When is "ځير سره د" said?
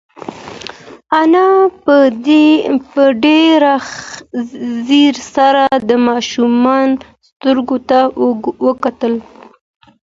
4.87-5.91